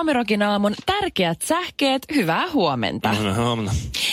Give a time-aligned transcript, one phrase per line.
[0.00, 3.14] Suomirokin aamun tärkeät sähkeet, hyvää huomenta.
[3.36, 3.72] Huomenna.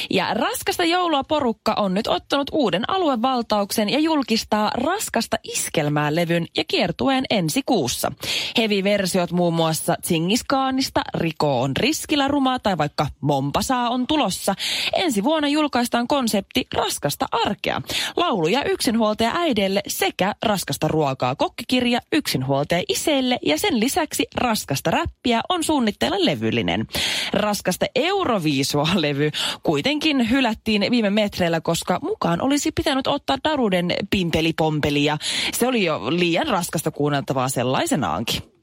[0.09, 6.63] Ja raskasta joulua porukka on nyt ottanut uuden aluevaltauksen ja julkistaa raskasta iskelmää levyn ja
[6.67, 8.11] kiertueen ensi kuussa.
[8.57, 14.55] Heavy-versiot muun muassa Tsingiskaanista, Riko on riskillä rumaa tai vaikka Mompasaa on tulossa.
[14.95, 17.81] Ensi vuonna julkaistaan konsepti Raskasta arkea.
[18.15, 25.63] Lauluja yksinhuoltaja äidelle sekä raskasta ruokaa kokkikirja yksinhuoltaja iseille ja sen lisäksi raskasta räppiä on
[25.77, 26.87] suunnitteilla levyllinen.
[27.33, 29.31] Raskasta Euroviisua-levy
[29.63, 35.17] kuitenkin hylättiin viime metreillä, koska mukaan olisi pitänyt ottaa Daruden pimpelipompeli ja
[35.53, 38.56] se oli jo liian raskasta kuunneltavaa sellaisenaankin.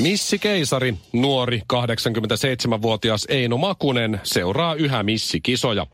[0.00, 5.86] Missi Keisari, nuori 87-vuotias Eino Makunen, seuraa yhä missikisoja.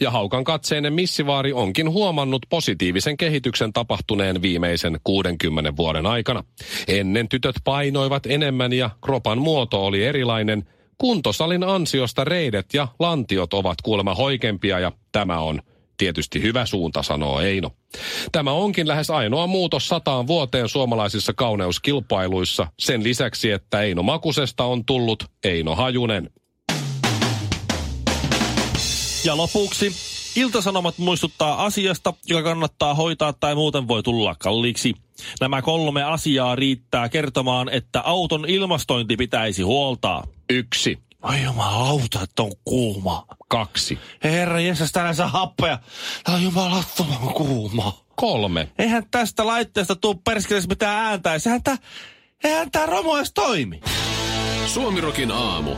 [0.00, 6.44] Ja haukan katseinen missivaari onkin huomannut positiivisen kehityksen tapahtuneen viimeisen 60 vuoden aikana.
[6.88, 10.68] Ennen tytöt painoivat enemmän ja kropan muoto oli erilainen.
[10.98, 15.62] Kuntosalin ansiosta reidet ja lantiot ovat kuulemma hoikempia ja tämä on
[15.96, 17.70] tietysti hyvä suunta, sanoo Eino.
[18.32, 24.84] Tämä onkin lähes ainoa muutos sataan vuoteen suomalaisissa kauneuskilpailuissa, sen lisäksi, että Eino Makusesta on
[24.84, 26.30] tullut Eino Hajunen.
[29.24, 29.92] Ja lopuksi
[30.36, 34.94] Iltasanomat muistuttaa asiasta, joka kannattaa hoitaa tai muuten voi tulla kalliiksi.
[35.40, 40.26] Nämä kolme asiaa riittää kertomaan, että auton ilmastointi pitäisi huoltaa.
[40.50, 43.26] Yksi, Ai jumalauta, että on kuuma.
[43.48, 45.78] kaksi, Herra Jesas, täällä saa happea.
[46.24, 47.92] Tää on jumalattoman kuuma.
[48.16, 48.68] kolme.
[48.78, 51.32] Eihän tästä laitteesta tuu perskeleessä mitään ääntä.
[51.32, 51.76] ja Sehän tää,
[52.44, 53.80] eihän tää romu edes toimi.
[54.66, 55.70] Suomirokin aamu.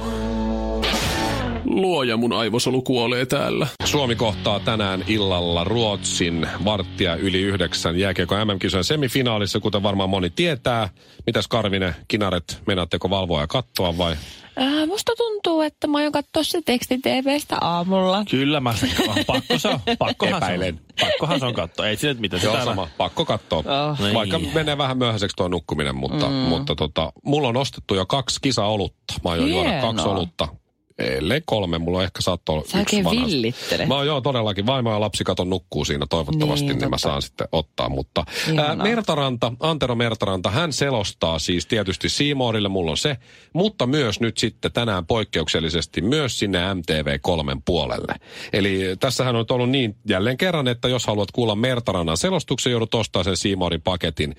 [1.65, 3.67] Luoja mun aivosolu kuolee täällä.
[3.85, 10.89] Suomi kohtaa tänään illalla Ruotsin varttia yli yhdeksän jääkiekko MM-kisojen semifinaalissa, kuten varmaan moni tietää.
[11.27, 14.17] Mitäs Karvinen, Kinaret, menaatteko valvoa ja katsoa vai?
[14.61, 18.25] Ää, musta tuntuu, että mä aion katsoa se teksti TVstä aamulla.
[18.31, 18.91] Kyllä mä sen
[19.27, 19.81] Pakko se on.
[19.99, 20.81] Pakkohan Epäilen.
[20.97, 21.11] se on.
[21.11, 21.87] Pakkohan se on katsoa.
[21.87, 22.41] Ei sinne nyt mitään.
[22.43, 22.89] Se täällä- sama.
[22.97, 23.59] Pakko katsoa.
[23.59, 24.01] Oh.
[24.01, 24.15] Niin.
[24.15, 26.35] Vaikka menee vähän myöhäiseksi tuo nukkuminen, mutta, mm.
[26.35, 29.15] mutta tota, mulla on ostettu jo kaksi kisaolutta.
[29.25, 30.49] Mä aion juoda kaksi olutta.
[30.99, 33.27] Ellei kolme, mulla ehkä saattoi olla Sä yksi vanha.
[33.27, 33.89] villittelet.
[33.89, 34.67] Mä oon joo todellakin.
[34.67, 37.89] Vaimo ja lapsi katon nukkuu siinä toivottavasti, Niin, niin, mä saan sitten ottaa.
[37.89, 38.25] Mutta
[38.57, 43.17] ää, Mertaranta, Antero Mertaranta, hän selostaa siis tietysti Seamorille, mulla on se,
[43.53, 48.15] mutta myös nyt sitten tänään poikkeuksellisesti myös sinne MTV3 puolelle.
[48.53, 53.25] Eli tässähän on ollut niin jälleen kerran, että jos haluat kuulla Mertarannan selostuksen, joudut ostaa
[53.25, 54.37] sen Seamorin paketin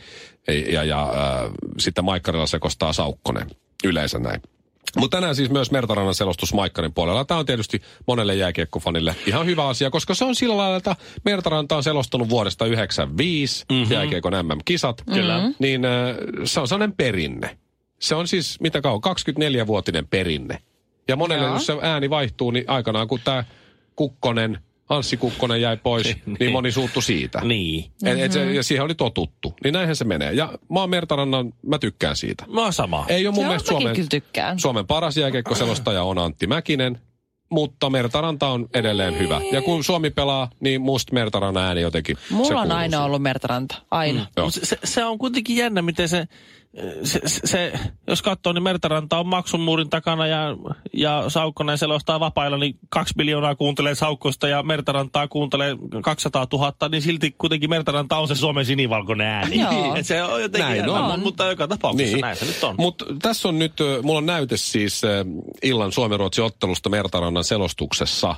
[0.72, 1.50] ja, ja ää,
[1.80, 3.48] sitten Maikkarilla sekostaa Saukkonen.
[3.84, 4.42] Yleensä näin.
[4.98, 7.26] Mutta tänään siis myös Mertarannan selostus Maikkarin puolella.
[7.26, 10.96] Tämä on tietysti monelle jääkiekkofanille ihan hyvä asia, koska se on sillä lailla, että
[11.26, 13.94] Mertaranta on selostanut vuodesta 95 mm-hmm.
[13.94, 15.04] jääkiekon MM-kisat.
[15.14, 15.42] Kyllä.
[15.60, 15.92] Niin äh,
[16.44, 17.58] se on sellainen perinne.
[18.00, 20.62] Se on siis, mitä kauan, 24-vuotinen perinne.
[21.08, 21.54] Ja monelle, Joo.
[21.54, 23.44] jos se ääni vaihtuu, niin aikanaan kun tämä
[23.96, 27.42] Kukkonen, Anssi Kukkonen jäi pois, niin moni suuttu siitä.
[27.44, 27.92] Niin.
[28.06, 29.54] Et, et se, ja siihen oli totuttu.
[29.64, 30.34] Niin näinhän se menee.
[30.34, 32.46] Ja mä oon Mertarannan, mä tykkään siitä.
[32.54, 33.06] Mä oon sama.
[33.08, 34.60] Ei ole mun Joo, mielestä mäkin Suomen, kyllä tykkään.
[34.60, 37.00] Suomen paras jääkiekkoselostaja on Antti Mäkinen,
[37.52, 39.42] mutta Mertaranta on edelleen hyvä.
[39.52, 43.06] Ja kun Suomi pelaa, niin musta Mertarannan ääni jotenkin se Mulla on aina siihen.
[43.06, 43.76] ollut Mertaranta.
[43.92, 44.28] Aina.
[44.50, 46.28] Se, se, se on kuitenkin jännä, miten se,
[47.04, 47.74] se, se,
[48.08, 50.56] jos katsoo, niin Mertaranta on maksun muurin takana ja,
[50.94, 57.02] ja Saukkonen selostaa vapailla, niin kaksi miljoonaa kuuntelee Saukkosta ja Mertarantaa kuuntelee 200 000, niin
[57.02, 59.60] silti kuitenkin Mertaranta on se Suomen sinivalkoinen ääni.
[59.60, 59.96] Joo.
[59.96, 61.12] Et se on jotenkin Näin on.
[61.20, 62.76] mu- mutta joka tapauksessa näin se nyt on.
[62.78, 65.26] Mutta tässä on nyt, ö, mulla on näyte siis ö,
[65.64, 68.36] illan Suomen-Ruotsi ottelusta Mertarannan selostuksessa.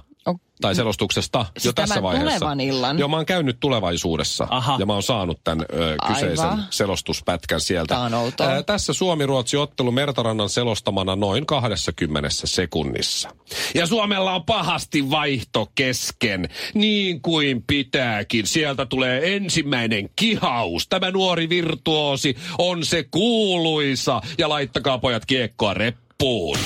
[0.62, 2.40] Tai selostuksesta Siis jo tässä vaiheessa.
[2.40, 3.00] tulevan illan?
[3.00, 4.48] Joo, mä oon käynyt tulevaisuudessa.
[4.50, 4.76] Aha.
[4.80, 6.66] Ja mä oon saanut tämän ö, kyseisen Aivan.
[6.70, 7.96] selostuspätkän sieltä.
[7.96, 8.64] Tää on outoa.
[8.64, 13.30] tässä Suomi-Ruotsi ottelu Mertarannan selostamana noin 20 sekunnissa.
[13.76, 18.48] Ja Suomella on pahasti vaihto kesken, niin kuin pitääkin.
[18.48, 20.88] Sieltä tulee ensimmäinen kihaus.
[20.88, 24.22] Tämä nuori virtuosi on se kuuluisa.
[24.38, 26.58] Ja laittakaa pojat kiekkoa reppuun.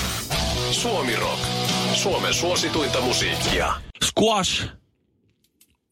[0.70, 1.55] Suomi Rock.
[1.96, 3.72] Suomen suosituinta musiikkia.
[4.04, 4.68] Squash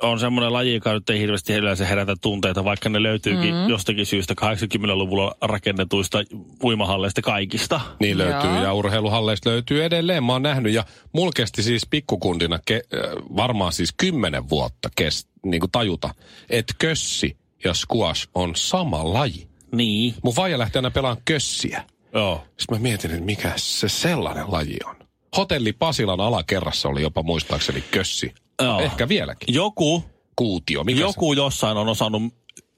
[0.03, 3.69] on semmoinen laji, joka nyt ei hirveästi yleensä herätä tunteita, vaikka ne löytyykin mm.
[3.69, 6.19] jostakin syystä 80-luvulla rakennetuista
[6.63, 7.81] uimahalleista kaikista.
[8.01, 8.63] Niin löytyy Joo.
[8.63, 10.25] ja urheiluhalleista löytyy edelleen.
[10.25, 13.01] Mä oon nähnyt ja mulla kesti siis pikkukundina ke, äh,
[13.37, 16.15] varmaan siis kymmenen vuotta kest, niin kuin tajuta,
[16.51, 19.49] että kössi ja squash on sama laji.
[19.73, 20.15] Niin.
[20.23, 21.85] Mun vaija lähti aina pelaamaan kössiä.
[22.15, 22.45] Joo.
[22.59, 25.04] Sitten mä mietin, että mikä se sellainen laji on.
[25.37, 28.35] Hotelli Pasilan alakerrassa oli jopa muistaakseni kössi.
[28.63, 28.81] Joo.
[28.81, 29.55] Ehkä vieläkin.
[29.55, 30.05] Joku,
[30.37, 30.85] Kuutio.
[30.85, 32.23] Mikä joku jossain on osannut,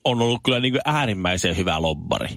[0.04, 2.28] on ollut kyllä niin kuin äärimmäisen hyvä lobbari.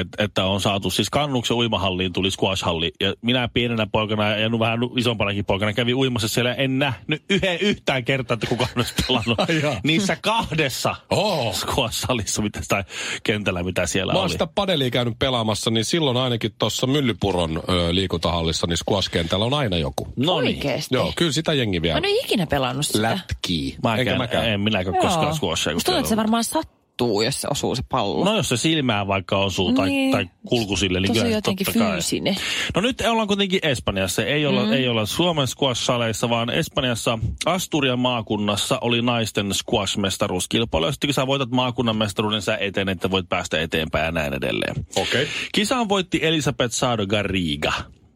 [0.00, 2.90] Et, että on saatu, siis kannuksen uimahalliin tuli squash-halli.
[3.00, 6.54] Ja minä pienenä poikana ja nu- vähän isompanakin poikana kävin uimassa siellä.
[6.54, 9.38] En nähnyt yhden yhtään kertaa, että kukaan olisi pelannut
[9.84, 11.54] niissä kahdessa Oh.
[11.54, 12.84] squash-hallissa mitä, tai
[13.22, 14.30] kentällä, mitä siellä Mä oli.
[14.30, 19.76] sitä padelia käynyt pelaamassa, niin silloin ainakin tuossa Myllypuron ö, liikuntahallissa, niin squash-kentällä on aina
[19.76, 20.08] joku.
[20.16, 20.56] No niin.
[20.56, 20.94] Oikeesti.
[20.94, 23.02] Joo, kyllä sitä jengi Mä vielä en ole ikinä pelannut sitä.
[23.02, 23.76] lätkii.
[23.82, 24.48] Mä en, mäkään.
[24.48, 25.72] en minäkään koskaan squashia.
[25.74, 26.75] Musta tuntuu, että se varmaan sattuu,
[27.24, 28.24] jos se osuu se pallo.
[28.24, 30.12] No jos se silmään vaikka osuu tai, Niin.
[30.12, 31.92] tai kulkusille, niin Tosi kyllä jotenkin totta kai.
[31.92, 32.36] fyysinen.
[32.74, 34.24] No nyt ollaan kuitenkin Espanjassa.
[34.24, 34.72] Ei olla, mm.
[34.72, 40.86] ei olla Suomen squash-saleissa, vaan Espanjassa Asturian maakunnassa oli naisten squash-mestaruuskilpailu.
[40.86, 44.34] Ja Sitten kun sä voitat maakunnan mestaruuden, sä eteen, että voit päästä eteenpäin ja näin
[44.34, 44.74] edelleen.
[44.96, 45.22] Okei.
[45.22, 45.26] Okay.
[45.52, 47.72] Kisaan voitti Elisabeth Sado Garriga.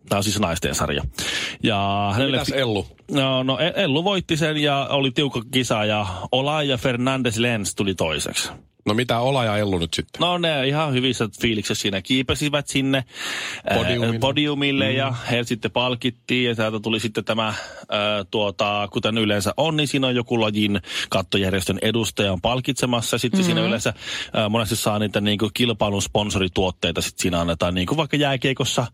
[0.08, 1.02] Tämä on siis naisten sarja.
[1.62, 2.36] Ja hänelle...
[2.36, 2.86] Mitäs Ellu?
[3.10, 7.94] No, no E- Ellu voitti sen ja oli tiukka kisa ja Olaja Fernandes Lenz tuli
[7.94, 8.48] toiseksi.
[8.86, 10.20] No mitä Ola ja Ellu nyt sitten?
[10.20, 13.04] No ne ihan hyvissä fiiliksissä siinä kiipesivät sinne
[13.74, 14.14] Podiumille.
[14.14, 14.96] ää, podiumille mm.
[14.96, 19.88] ja he sitten palkittiin ja täältä tuli sitten tämä, ää, tuota, kuten yleensä on, niin
[19.88, 23.18] siinä on joku lajin kattojärjestön edustaja on palkitsemassa.
[23.18, 23.46] Sitten mm-hmm.
[23.46, 23.94] siinä yleensä
[24.32, 28.86] ää, monesti saa niitä niin kuin kilpailun sponsorituotteita, sitten siinä annetaan niin kuin vaikka jääkiekossa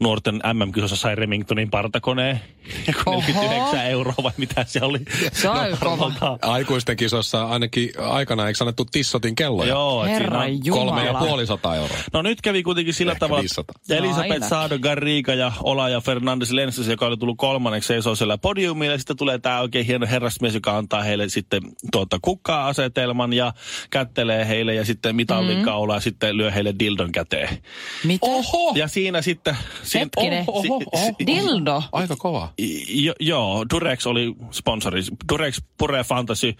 [0.00, 2.40] nuorten MM-kisossa sai Remingtonin partakoneen,
[2.88, 3.20] joku Oho.
[3.20, 4.98] 49 euroa vai mitä se oli.
[5.32, 6.12] Se on kova.
[6.20, 9.68] Tota, Aikuisten kisossa ainakin aikana eikö annettu tissotin kelloja?
[9.68, 10.40] Joo, Herra.
[10.70, 11.96] Kolme ja puoli sata euroa.
[12.12, 13.74] No nyt kävi kuitenkin sillä Ehkä tavalla, 500.
[13.82, 14.48] että Elisabeth Ainakin.
[14.48, 18.98] Sado Garriga ja Ola ja Fernandes Lenses, joka oli tullut kolmanneksi, seisoo siellä podiumilla.
[18.98, 21.62] Sitten tulee tämä oikein hieno herrasmies, joka antaa heille sitten
[21.92, 23.52] tuota kukkaa-asetelman ja
[23.90, 25.60] kättelee heille ja sitten mitallin Mm-hmm.
[25.60, 25.64] mm.
[25.64, 27.58] kaulaa ja sitten lyö heille dildon käteen.
[28.04, 28.26] Mitä?
[28.26, 28.72] Oho!
[28.74, 29.56] Ja siinä sitten...
[29.82, 30.44] Siinä, Hetkinen.
[30.46, 31.10] Oho, oho, oho.
[31.26, 31.82] Dildo.
[31.92, 32.48] Aika kova.
[32.88, 35.02] Jo, joo, Durex oli sponsori.
[35.32, 36.56] Durex Pure Fantasy äh,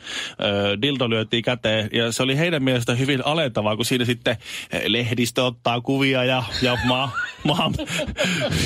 [0.82, 4.36] dildo lyötiin käteen ja se oli heidän mielestä hyvin alentavaa, kun siinä sitten
[4.74, 7.12] äh, lehdistö ottaa kuvia ja, ja maa,
[7.44, 7.74] maan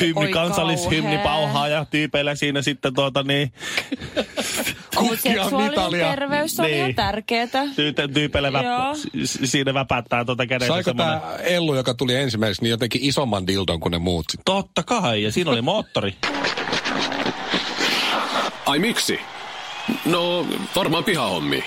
[0.01, 3.53] hymni, kansallishymni pauhaa ja tyypeillä siinä sitten tuota niin,
[5.23, 6.77] seksuaalinen terveys on Niin.
[6.79, 7.63] ihan tärkeetä.
[7.77, 8.65] tyyte, tyypeillä väp,
[9.25, 11.21] siinä väpättää tuota kädessä Saiko semmoinen.
[11.21, 14.25] tämä Ellu, joka tuli ensimmäiseksi, niin jotenkin isomman dildon kuin ne muut?
[14.45, 16.15] Totta kai, ja siinä oli moottori.
[18.67, 19.21] Ai miksi?
[20.05, 20.47] No,
[20.77, 21.65] varmaan pihahommi.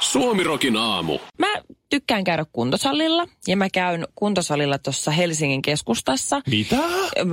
[0.00, 1.18] Suomirokin aamu.
[1.38, 1.48] Mä
[1.90, 6.40] tykkään käydä kuntosalilla ja mä käyn kuntosalilla tuossa Helsingin keskustassa.
[6.50, 6.76] Mitä?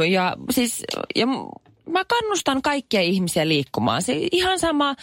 [0.10, 0.84] Ja siis,
[1.16, 1.28] ja
[1.90, 4.02] mä kannustan kaikkia ihmisiä liikkumaan.
[4.02, 4.96] Se ihan sama,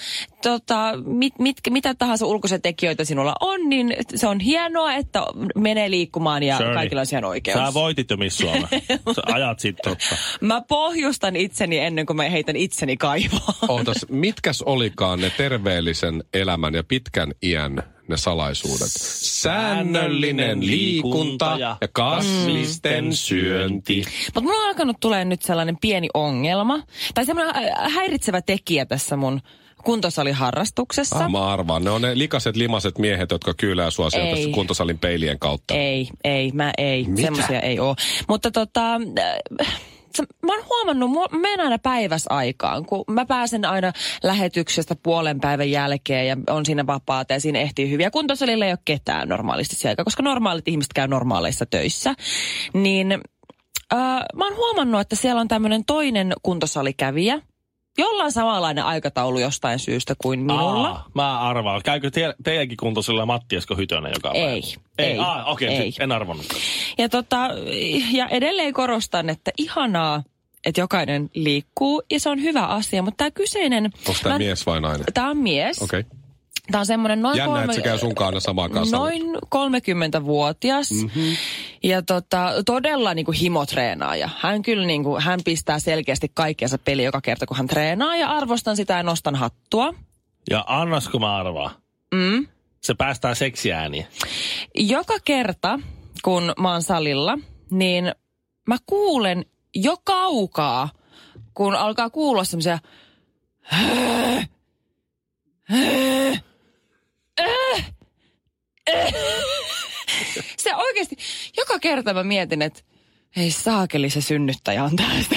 [0.43, 5.23] tota, mit, mit, mitä tahansa ulkoisia tekijöitä sinulla on, niin se on hienoa, että
[5.56, 7.58] menee liikkumaan ja Shirley, kaikilla on siihen oikeus.
[7.58, 8.69] Sä voitit jo Miss Suomen.
[9.17, 9.96] Sä ajat sitten.
[10.40, 13.55] Mä pohjustan itseni ennen kuin mä heitän itseni kaivoon.
[13.69, 18.90] Ootas, mitkäs olikaan ne terveellisen elämän ja pitkän iän ne salaisuudet?
[19.22, 24.04] Säännöllinen liikunta ja kasvisten syönti.
[24.24, 26.82] Mutta mulla on alkanut tulee nyt sellainen pieni ongelma,
[27.14, 29.40] tai semmoinen äh, häiritsevä tekijä tässä mun
[29.84, 31.24] kuntosaliharrastuksessa.
[31.24, 31.84] Ah, mä arvaan.
[31.84, 35.74] Ne on ne likaset limaset miehet, jotka kyylää sua sieltä kuntosalin peilien kautta.
[35.74, 37.04] Ei, ei, mä ei.
[37.04, 37.22] Mitä?
[37.22, 37.96] Semmoisia ei ole.
[38.28, 38.94] Mutta tota,
[39.60, 39.82] äh,
[40.19, 43.92] mä oon huomannut, mä aina päiväsaikaan, kun mä pääsen aina
[44.22, 48.10] lähetyksestä puolen päivän jälkeen ja on siinä vapaata ja siinä ehtii hyviä.
[48.10, 52.14] Kuntosalilla ei ole ketään normaalisti siellä koska normaalit ihmiset käy normaaleissa töissä.
[52.74, 57.40] Niin äh, mä oon huomannut, että siellä on tämmöinen toinen kuntosalikävijä,
[57.99, 60.89] jolla on samanlainen aikataulu jostain syystä kuin minulla.
[60.89, 61.81] Aa, mä arvaan.
[61.84, 64.56] Käykö te, teidänkin kuntoisella Matti Esko Hytönen joka Ei, päivä?
[64.99, 65.11] Ei.
[65.11, 65.77] ei, Aa, okei, ei.
[65.89, 66.46] okay, en arvannut.
[66.99, 67.51] Ja, tota,
[68.13, 70.22] ja edelleen korostan, että ihanaa,
[70.67, 73.84] että jokainen liikkuu ja se on hyvä asia, mutta tämä kyseinen...
[73.84, 75.06] Onko tämä mies vai nainen?
[75.15, 75.82] Tämä on mies.
[75.82, 76.01] Okei.
[76.01, 76.21] Okay.
[76.70, 78.96] Tämä on semmoinen noin, Jännä, että se käy sunkaan aina samaan kanssa.
[78.96, 81.36] noin 30-vuotias mm-hmm.
[81.82, 84.31] ja tota, todella niin kuin himotreenaaja.
[84.38, 88.31] Hän kyllä niin kuin, hän pistää selkeästi kaikkeensa peli joka kerta, kun hän treenaa ja
[88.31, 89.94] arvostan sitä ja nostan hattua.
[90.50, 91.70] Ja annasko mä arvaa?
[92.14, 92.46] Mm.
[92.81, 94.06] Se päästää seksiääniä.
[94.74, 95.81] Joka kerta,
[96.24, 97.38] kun mä oon salilla,
[97.70, 98.14] niin
[98.69, 100.88] mä kuulen jo kaukaa,
[101.54, 102.78] kun alkaa kuulla semmoisia
[110.56, 111.17] se oikeasti,
[111.56, 112.81] joka kerta mä mietin, että
[113.37, 115.37] ei saakeli se synnyttäjä on tästä.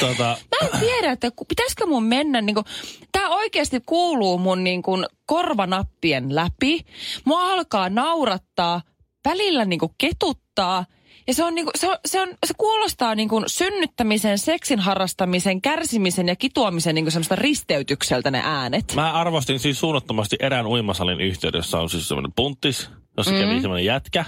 [0.00, 2.66] Tota, Mä en tiedä, että pitäisikö mun mennä, niin kuin,
[3.12, 6.80] tää oikeasti kuuluu mun niin kuin, korvanappien läpi.
[7.24, 8.82] Mua alkaa naurattaa,
[9.24, 10.84] välillä niin kuin, ketuttaa.
[11.26, 14.80] Ja se, on, niin kuin, se, on, se, on, se kuulostaa niin kuin, synnyttämisen, seksin
[14.80, 18.94] harrastamisen, kärsimisen ja kituamisen niin kuin, semmoista risteytykseltä ne äänet.
[18.94, 23.40] mä arvostin siis suunnattomasti erään uimasalin yhteydessä on siis semmoinen punttis, jossa mm.
[23.40, 24.24] kävi semmoinen jätkä,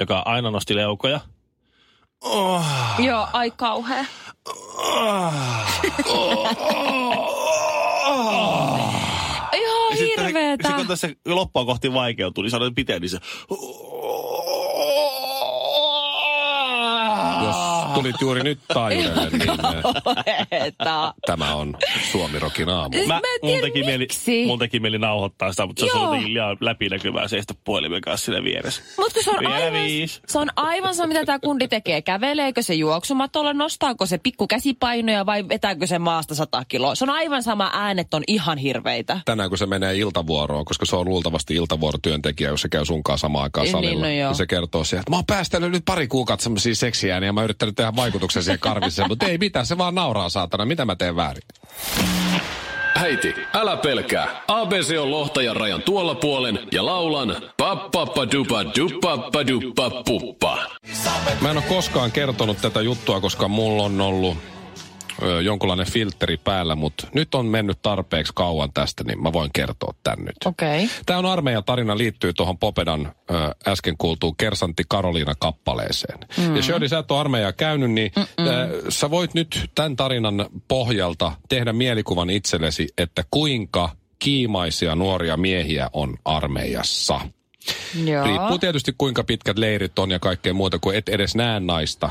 [0.00, 1.20] joka aina nosti leukoja.
[2.24, 2.64] Oh,
[2.98, 4.04] Joo, ai kauhea.
[9.52, 10.68] Ihan Ja sitten hirveetä.
[10.68, 13.18] se, kun tässä loppua kohti vaikeutui, niin sanoin pitää, niin se...
[13.50, 13.89] Jos
[17.94, 19.50] tulit juuri nyt taajuudelle, niin
[20.66, 21.76] Että- tämä on
[22.12, 22.96] Suomi-rokin aamu.
[23.06, 24.08] Mä en mun, tiedä, teki mieli,
[24.46, 28.44] mun teki mieli nauhoittaa sitä, mutta se on niin liian läpinäkyvää seistä puhelimen kanssa siinä
[28.44, 28.82] vieressä.
[28.98, 30.20] Mutta se on, Vielä aivan, viisi.
[30.26, 32.02] se on aivan sama, mitä tämä kundi tekee.
[32.02, 36.94] Käveleekö se juoksumatolle, nostaako se pikku käsipainoja vai vetääkö se maasta 100 kiloa?
[36.94, 39.20] Se on aivan sama, äänet on ihan hirveitä.
[39.24, 43.42] Tänään kun se menee iltavuoroon, koska se on luultavasti iltavuorotyöntekijä, jos se käy sunkaan samaan
[43.42, 44.00] aikaan Niin, salilla.
[44.06, 44.28] no joo.
[44.28, 47.40] ja se kertoo siihen, että mä oon päästänyt nyt pari kuukautta semmoisia seksiääniä ja mä
[47.40, 50.64] oon yrittänyt tehdä vaikutuksen siihen karvissa, mutta ei mitään, se vaan nauraa saatana.
[50.64, 51.42] Mitä mä teen väärin?
[52.94, 54.42] Äiti, älä pelkää.
[54.48, 60.58] ABC on lohtajan rajan tuolla puolen ja laulan pappappadupa dupappa duppa puppa.
[61.40, 64.36] Mä en ole koskaan kertonut tätä juttua, koska mulla on ollut
[65.22, 69.94] ö, jonkunlainen filtteri päällä, mutta nyt on mennyt tarpeeksi kauan tästä, niin mä voin kertoa
[70.02, 70.36] tän nyt.
[70.44, 70.84] Okei.
[70.84, 70.96] Okay.
[71.06, 73.34] Tämä on armeijan tarina liittyy tuohon Popedan ö,
[73.66, 76.18] äsken kuultuun Kersantti Karoliina kappaleeseen.
[76.36, 76.56] Mm.
[76.56, 81.32] Ja Shirley, sä et ole armeijaa käynyt, niin ö, sä voit nyt tämän tarinan pohjalta
[81.48, 87.20] tehdä mielikuvan itsellesi, että kuinka kiimaisia nuoria miehiä on armeijassa.
[88.04, 88.24] Joo.
[88.24, 92.10] Riippuu tietysti kuinka pitkät leirit on ja kaikkea muuta, kun et edes näe naista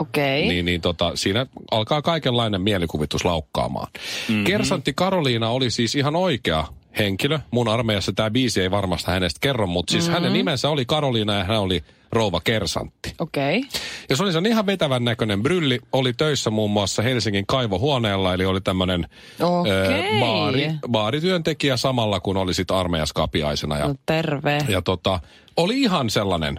[0.00, 0.48] Okei.
[0.48, 3.86] niin, niin tota, siinä alkaa kaikenlainen mielikuvitus laukkaamaan.
[4.28, 4.44] Mm-hmm.
[4.44, 6.66] Kersantti Karoliina oli siis ihan oikea
[6.98, 7.38] henkilö.
[7.50, 10.14] Mun armeijassa tämä biisi ei varmasti hänestä kerro, mutta siis mm-hmm.
[10.14, 13.14] hänen nimensä oli Karoliina ja hän oli rouva Kersantti.
[13.18, 13.58] Okei.
[13.58, 13.70] Okay.
[14.08, 15.78] Ja se oli sen ihan vetävän näköinen brylli.
[15.92, 19.06] Oli töissä muun muassa Helsingin kaivohuoneella, eli oli tämmöinen
[19.40, 20.20] Okei.
[20.20, 23.78] baari, baarityöntekijä samalla, kun oli sit armeijassa kapiaisena.
[23.78, 24.58] Ja, No terve.
[24.68, 25.20] ja tota,
[25.56, 26.58] oli ihan sellainen,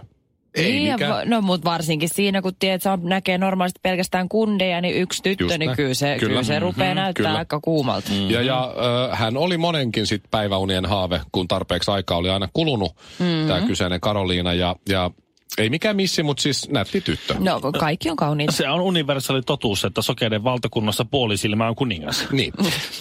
[0.54, 1.30] ei Niin, ja mikään...
[1.30, 5.58] no mutta varsinkin siinä, kun tiedät, että näkee normaalisti pelkästään kundeja, niin yksi tyttö, Just
[5.58, 5.76] niin näin.
[5.76, 6.30] kyllä se, kyllä.
[6.30, 6.42] Kyllä.
[6.42, 7.38] Se rupeaa Mhm, näyttää kyllä.
[7.38, 8.10] aika kuumalta.
[8.10, 8.30] Mm.
[8.30, 8.74] Ja, ja
[9.10, 13.46] äh, hän oli monenkin sit päiväunien haave, kun tarpeeksi aikaa oli aina kulunut, mm-hmm.
[13.48, 14.52] tämä kyseinen Karoliina.
[14.54, 15.10] Ja, ja
[15.58, 17.34] ei mikään missi, mutta siis nätti tyttö.
[17.38, 18.52] No kaikki on kauniita.
[18.52, 22.26] Se on universaali totuus, että sokeiden valtakunnassa puolisilmä on kuningas.
[22.32, 22.52] Niin.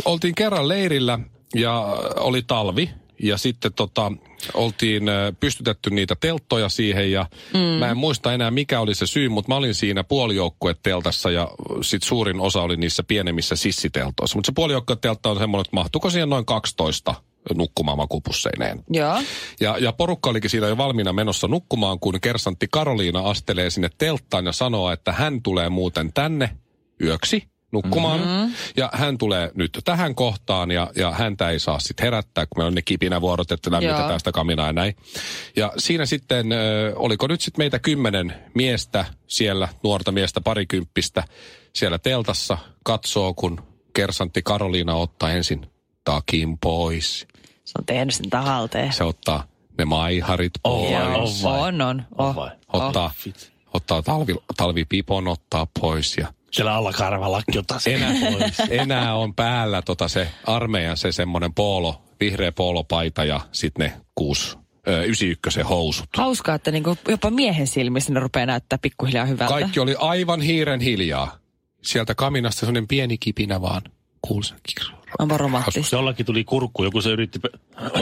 [0.05, 1.19] Oltiin kerran leirillä
[1.55, 1.73] ja
[2.19, 2.89] oli talvi.
[3.23, 4.11] Ja sitten tota,
[4.53, 5.03] oltiin
[5.39, 7.59] pystytetty niitä telttoja siihen ja mm.
[7.59, 11.51] mä en muista enää mikä oli se syy, mutta mä olin siinä puolijoukkueteltassa ja
[11.81, 14.37] sit suurin osa oli niissä pienemmissä sissiteltoissa.
[14.37, 17.15] Mutta se puolijoukkueteltta on semmoinen, että mahtuuko siihen noin 12
[17.55, 18.83] nukkumaan makuupusseineen.
[18.89, 19.21] Joo.
[19.59, 24.45] Ja, ja porukka olikin siinä jo valmiina menossa nukkumaan, kun kersantti Karoliina astelee sinne telttaan
[24.45, 26.49] ja sanoo, että hän tulee muuten tänne
[27.03, 28.19] yöksi nukkumaan.
[28.19, 28.53] Mm-hmm.
[28.77, 32.67] Ja hän tulee nyt tähän kohtaan ja, ja häntä ei saa sitten herättää, kun meillä
[32.67, 34.19] on ne kipinävuorot, että lämmitetään Joo.
[34.19, 34.95] sitä kaminaa ja näin.
[35.55, 41.23] Ja siinä sitten, ö, oliko nyt sitten meitä kymmenen miestä siellä, nuorta miestä parikymppistä,
[41.73, 43.61] siellä teltassa katsoo, kun
[43.93, 45.65] kersantti Karoliina ottaa ensin
[46.03, 47.27] takin pois.
[47.63, 48.93] Se on tehnyt sen tahalteen.
[48.93, 49.47] Se ottaa
[49.77, 51.43] ne maiharit pois.
[51.43, 51.81] vai, on?
[51.81, 52.03] On, on.
[52.17, 52.35] Oh.
[52.35, 52.51] vai?
[52.73, 53.51] Ottaa, Fit.
[53.73, 58.69] ottaa talvi, talvipipon ottaa pois ja Siellä alla karva lakki ottaa sen enää, pois.
[58.69, 64.57] enää on päällä tota se armeijan se semmoinen poolo, vihreä poolopaita ja sitten ne kuusi,
[64.87, 66.09] ö, 91 housut.
[66.17, 69.53] Hauskaa, että niinku jopa miehen silmissä ne rupeaa näyttää pikkuhiljaa hyvältä.
[69.53, 71.37] Kaikki oli aivan hiiren hiljaa.
[71.81, 73.81] Sieltä kaminasta semmoinen pieni kipinä vaan.
[74.21, 74.55] Kuulsa
[75.19, 75.95] On romanttista.
[75.95, 77.39] Jollakin tuli kurkku, joku se yritti...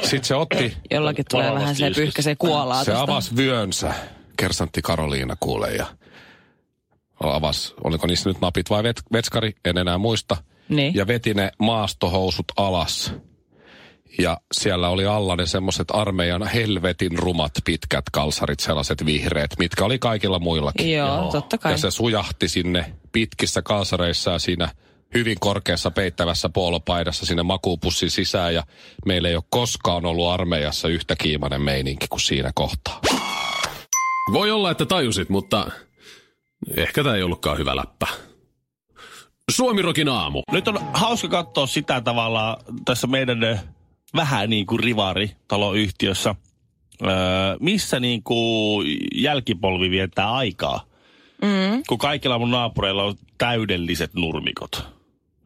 [0.02, 2.02] Sitten se otti, Jollakin tulee vähän se joskus.
[2.04, 3.04] pyyhkäisee kuolaa se tosta.
[3.04, 3.94] avasi vyönsä,
[4.38, 5.86] kersantti Karoliina kuulee ja
[7.20, 10.38] avasi, oliko niissä nyt napit vai vet, vetskari, en enää muista.
[10.70, 10.96] Niin.
[10.96, 13.14] Ja veti ne maastohousut alas.
[14.20, 20.00] Ja siellä oli alla ne semmoiset armeijan helvetin rumat pitkät kalsarit, sellaiset vihreät, mitkä oli
[20.00, 20.92] kaikilla muillakin.
[20.94, 21.32] Joo, Joo.
[21.32, 21.72] totta kai.
[21.72, 24.70] Ja se sujahti sinne pitkissä kalsareissa ja siinä
[25.14, 28.54] hyvin korkeassa peittävässä poolopaidassa sinne makuupussin sisään.
[28.54, 28.64] Ja
[29.06, 33.02] meillä ei ole koskaan ollut armeijassa yhtä kiimainen meininki kuin siinä kohtaa.
[34.34, 35.72] Voi olla, että tajusit, mutta
[36.78, 38.08] ehkä tämä ei ollutkaan hyvä läppä.
[39.52, 40.42] Suomirokin aamu.
[40.52, 43.60] Nyt on hauska katsoa sitä tavalla tässä meidän eh,
[44.16, 46.36] vähän niin kuin rivari taloyhtiössä,
[47.02, 47.10] öö,
[47.60, 50.86] missä niin kuin jälkipolvi viettää aikaa.
[51.42, 51.84] Mm.
[51.88, 54.88] Kun kaikilla mun naapureilla on täydelliset nurmikot.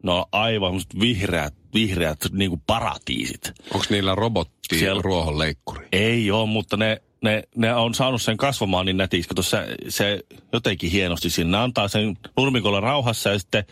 [0.02, 3.52] No aivan vihreät, vihreät niin kuin paratiisit.
[3.74, 5.88] Onko niillä robotti Siellä- ruohonleikkuri?
[5.92, 9.28] Ei ole, mutta ne, ne, ne on saanut sen kasvamaan niin nätiksi.
[9.28, 10.20] Kato, se, se
[10.52, 13.64] jotenkin hienosti sinne antaa sen nurmikolla rauhassa ja sitten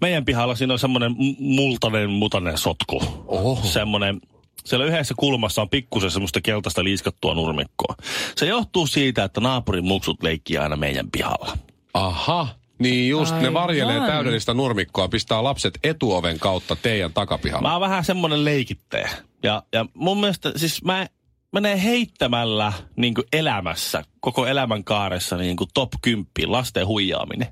[0.00, 3.02] meidän pihalla siinä on semmoinen multainen, mutainen sotku.
[3.26, 3.60] Oho.
[3.62, 4.20] Semmoinen,
[4.64, 7.94] siellä yhdessä kulmassa on pikkusen semmoista keltaista liiskattua nurmikkoa.
[8.36, 11.58] Se johtuu siitä, että naapurin muksut leikkii aina meidän pihalla.
[11.94, 12.48] Aha.
[12.78, 13.54] Niin just, ne Aivan.
[13.54, 17.68] varjelee täydellistä nurmikkoa, pistää lapset etuoven kautta teidän takapihalla.
[17.68, 19.10] Mä oon vähän semmoinen leikittäjä.
[19.42, 21.06] Ja, ja mun mielestä siis mä
[21.54, 27.48] menee heittämällä niin elämässä, koko elämän kaaressa niin top 10 lasten huijaaminen.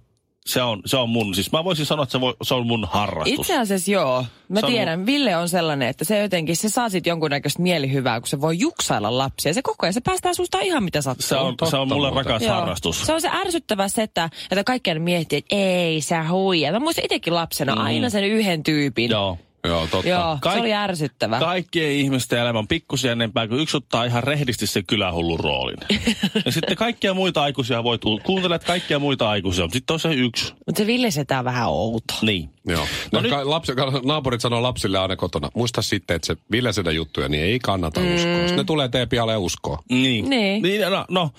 [0.47, 2.89] Se on, se on mun, siis mä voisin sanoa, että se, voi, se on mun
[2.91, 3.39] harrastus.
[3.39, 4.25] Itse asiassa joo.
[4.49, 8.21] Mä Se on tiedän, Ville on sellainen, että se jotenkin, se saa sit jonkunnäköistä mielihyvää,
[8.21, 9.55] kun se voi juksailla lapsia.
[9.55, 11.29] Se koko ajan, se päästää susta ihan mitä sattuu.
[11.29, 12.27] se on, se on mulle muuten.
[12.27, 12.55] rakas Joo.
[12.55, 13.07] harrastus.
[13.07, 16.73] Se on se ärsyttävä se, että, että kaikki aina miettii, että ei sä huijaa.
[16.73, 19.11] Mä muistan itsekin lapsena aina sen yhden tyypin.
[19.11, 19.13] Mm.
[19.13, 19.39] Joo.
[19.69, 20.09] Joo, totta.
[20.09, 21.39] Joo, Kaik- se oli ärsyttävä.
[21.39, 25.77] Kaikkien ihmisten elämä on pikkusen enempää, kun yksi ottaa ihan rehdisti sen kylähullun roolin.
[26.45, 28.21] ja sitten kaikkia muita aikuisia voi tulla.
[28.25, 30.53] Kuuntelet kaikkia muita aikuisia, mutta sitten on se yksi.
[30.67, 32.15] Mutta se Ville setää vähän outo.
[32.23, 32.51] Niin.
[32.67, 32.87] Joo.
[33.13, 33.73] No No nyt- lapsi,
[34.05, 38.01] naapurit sanoo lapsille aina kotona, muista sitten, että se Ville syödä juttuja, niin ei kannata
[38.01, 38.15] mm.
[38.15, 38.37] uskoa.
[38.39, 39.79] Sitten ne tulee tee pihalle ja uskoo.
[39.91, 40.31] Niin.
[40.31, 40.63] Niin.
[40.63, 41.31] niin no, no,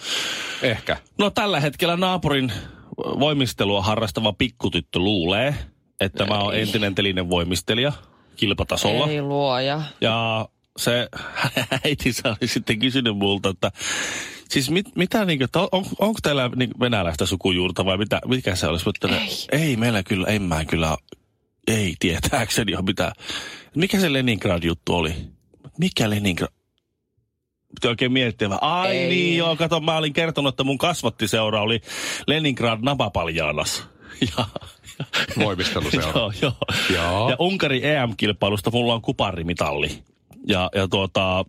[0.62, 0.98] Ehkä.
[1.18, 2.52] no, tällä hetkellä naapurin
[2.98, 5.56] voimistelua harrastava pikkutyttö luulee,
[6.00, 7.92] että mä oon entinen telinen voimistelija
[8.36, 9.08] kilpatasolla.
[9.08, 9.82] Ei luoja.
[10.02, 10.48] Ja
[10.78, 11.10] se
[11.86, 13.72] äitinsä oli sitten kysynyt multa, että
[14.50, 18.68] siis mit, mitä niinku, että on, onko teillä niinku venäläistä sukujuurta vai mitä, mikä se
[18.68, 18.86] olisi?
[18.86, 19.30] Mutta ei.
[19.52, 20.98] ei meillä kyllä, en mä kyllä,
[21.68, 23.12] ei tietääkseni ole mitään.
[23.76, 25.16] Mikä se Leningrad-juttu oli?
[25.78, 26.52] Mikä Leningrad?
[27.76, 29.10] Piti oikein miettiä, ai Ei.
[29.10, 31.82] niin joo, kato mä olin kertonut, että mun kasvattiseura oli
[32.28, 33.84] Leningrad Napapaljanas.
[34.38, 34.46] Ja,
[35.40, 36.08] Voimisteluseura.
[36.16, 36.54] joo, joo.
[36.94, 37.30] Joo.
[37.30, 40.04] Ja Unkari EM-kilpailusta mulla on kuparimitalli.
[40.48, 41.46] Ja, ja tuota,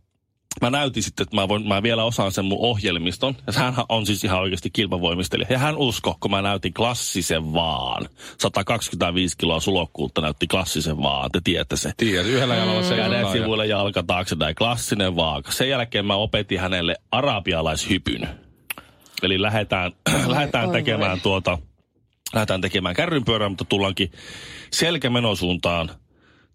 [0.61, 3.37] mä näytin sitten, että mä, voin, mä vielä osaan sen mun ohjelmiston.
[3.47, 5.47] Ja hän on siis ihan oikeasti kilpavoimistelija.
[5.51, 8.09] Ja hän usko, kun mä näytin klassisen vaan.
[8.39, 11.31] 125 kiloa sulokkuutta näytti klassisen vaan.
[11.31, 11.93] Te tiedätte se.
[11.97, 15.53] Tiedät, yhdellä jalalla se Kädet sivuille jalka taakse näin klassinen vaaka.
[15.53, 18.29] Sen jälkeen mä opetin hänelle arabialaishypyn.
[19.23, 19.93] Eli lähdetään,
[20.27, 21.21] lähdetään oi tekemään voi.
[21.21, 21.59] tuota,
[22.35, 24.13] lähdetään tekemään kärrynpyörää, mutta tullaankin
[24.71, 25.91] selkämenosuuntaan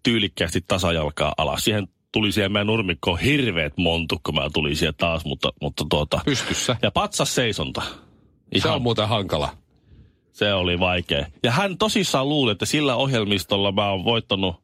[0.02, 1.64] tyylikkäästi tasajalkaa alas.
[1.64, 6.20] Siihen tuli siihen meidän nurmikkoon hirveät montu, kun mä tulin siihen taas, mutta, mutta tuota...
[6.24, 6.76] Pystyssä.
[6.82, 7.82] Ja patsas seisonta.
[8.58, 9.56] Se on muuten hankala.
[10.32, 11.26] Se oli vaikea.
[11.42, 14.56] Ja hän tosissaan luuli, että sillä ohjelmistolla mä oon voittanut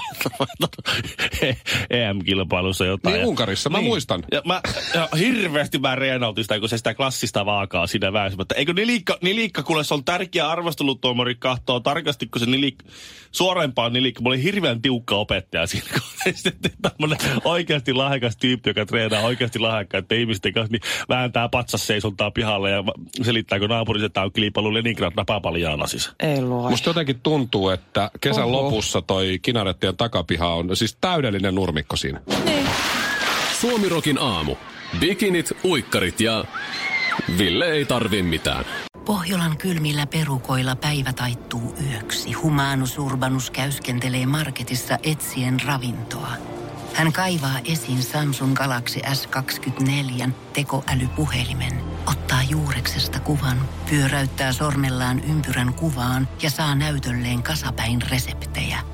[1.90, 3.12] EM-kilpailussa jotain.
[3.12, 4.24] Niin Ja- Unkarissa, mä muistan.
[4.32, 4.60] Ja mä
[4.94, 8.36] ja hirveästi mä reenautin sitä, kun se sitä klassista vaakaa siinä väänsi.
[8.36, 12.84] Mutta eikö nilikka, nilikka, kuule se on tärkeä arvostelutuomari kahtoo tarkasti, kun se nilikka,
[13.32, 14.22] suorempaan nilikka.
[14.22, 19.20] Mä olin hirveän tiukka opettaja siinä, kun se sitten tämmönen oikeasti lahjakas tyyppi, joka treenaa
[19.22, 22.84] oikeasti lahjakkaiden ihmisten kanssa, niin vääntää patsas seisontaa pihalle ja
[23.22, 26.10] selittää, kun naapurissa tämä on kilpailu Leningrad Napapaljaana siis.
[26.20, 26.70] Ei luoja.
[26.70, 28.52] Musta jotenkin tuntuu, että kesän Oho.
[28.52, 29.38] lopussa toi
[29.84, 32.20] Kinarettien takapiha on siis täydellinen nurmikko siinä.
[33.60, 34.56] Suomirokin aamu.
[34.98, 36.44] Bikinit, uikkarit ja
[37.38, 38.64] Ville ei tarvi mitään.
[39.04, 42.32] Pohjolan kylmillä perukoilla päivä taittuu yöksi.
[42.32, 46.32] Humanus Urbanus käyskentelee marketissa etsien ravintoa.
[46.94, 51.72] Hän kaivaa esiin Samsung Galaxy S24 tekoälypuhelimen,
[52.06, 58.93] ottaa juureksesta kuvan, pyöräyttää sormellaan ympyrän kuvaan ja saa näytölleen kasapäin reseptejä.